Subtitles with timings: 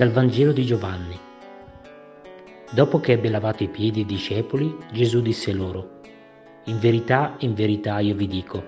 [0.00, 1.14] Dal Vangelo di Giovanni.
[2.70, 6.00] Dopo che ebbe lavato i piedi ai discepoli, Gesù disse loro,
[6.64, 8.64] In verità, in verità io vi dico,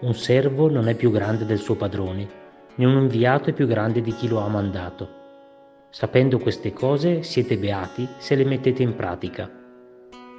[0.00, 2.28] un servo non è più grande del suo padrone,
[2.74, 5.08] né un inviato è più grande di chi lo ha mandato.
[5.88, 9.50] Sapendo queste cose siete beati se le mettete in pratica.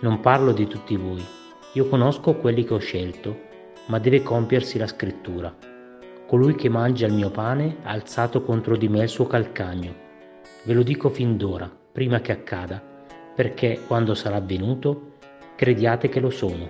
[0.02, 1.26] Non parlo di tutti voi,
[1.74, 3.36] io conosco quelli che ho scelto,
[3.88, 5.52] ma deve compiersi la scrittura.
[6.28, 10.05] Colui che mangia il mio pane ha alzato contro di me il suo calcagno.
[10.66, 12.82] Ve lo dico fin d'ora, prima che accada,
[13.36, 15.14] perché quando sarà avvenuto,
[15.56, 16.68] crediate che lo sono.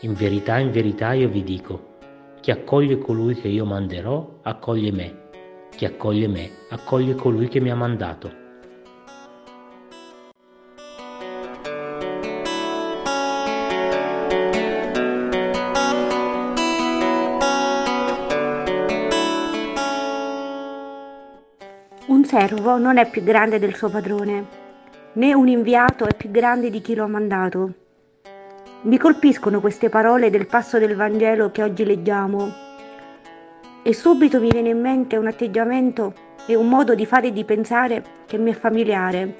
[0.00, 1.96] In verità, in verità io vi dico,
[2.40, 5.26] chi accoglie colui che io manderò, accoglie me.
[5.76, 8.47] Chi accoglie me, accoglie colui che mi ha mandato.
[22.28, 24.44] Servo non è più grande del suo padrone,
[25.14, 27.72] né un inviato è più grande di chi lo ha mandato.
[28.82, 32.52] Mi colpiscono queste parole del passo del Vangelo che oggi leggiamo
[33.82, 36.12] e subito mi viene in mente un atteggiamento
[36.44, 39.34] e un modo di fare e di pensare che mi è familiare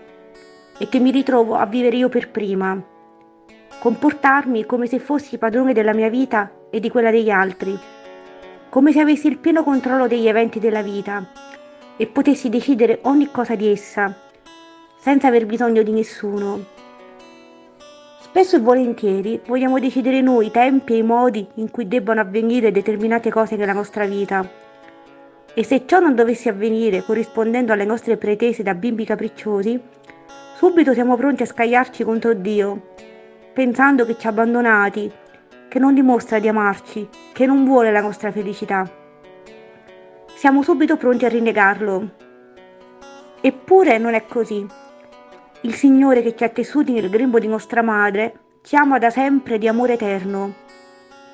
[0.79, 2.83] e che mi ritrovo a vivere io per prima.
[3.81, 7.79] Comportarmi come se fossi padrone della mia vita e di quella degli altri,
[8.71, 11.49] come se avessi il pieno controllo degli eventi della vita
[12.01, 14.15] e potessi decidere ogni cosa di essa,
[15.01, 16.65] senza aver bisogno di nessuno.
[18.21, 22.71] Spesso e volentieri vogliamo decidere noi i tempi e i modi in cui debbano avvenire
[22.71, 24.49] determinate cose nella nostra vita.
[25.53, 29.81] E se ciò non dovesse avvenire corrispondendo alle nostre pretese da bimbi capricciosi,
[30.55, 32.95] subito siamo pronti a scagliarci contro Dio,
[33.53, 35.11] pensando che ci ha abbandonati,
[35.69, 39.07] che non dimostra di amarci, che non vuole la nostra felicità
[40.39, 42.11] siamo subito pronti a rinnegarlo.
[43.41, 44.65] Eppure non è così.
[45.63, 49.59] Il Signore che ci ha tessuti nel grembo di nostra madre ci ama da sempre
[49.59, 50.55] di amore eterno.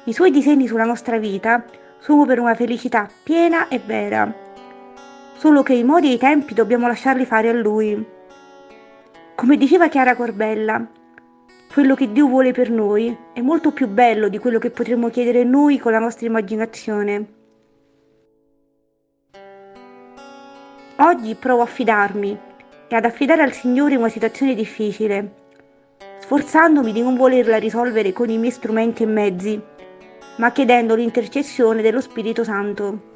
[0.05, 1.67] I suoi disegni sulla nostra vita
[1.99, 4.35] sono per una felicità piena e vera.
[5.37, 8.03] Solo che i modi e i tempi dobbiamo lasciarli fare a Lui.
[9.35, 10.83] Come diceva Chiara Corbella,
[11.75, 15.45] quello che Dio vuole per noi è molto più bello di quello che potremmo chiedere
[15.45, 17.43] noi con la nostra immaginazione.
[21.05, 22.39] Oggi provo a fidarmi
[22.89, 25.35] e ad affidare al Signore una situazione difficile,
[26.21, 29.63] sforzandomi di non volerla risolvere con i miei strumenti e mezzi,
[30.37, 33.13] ma chiedendo l'intercessione dello Spirito Santo.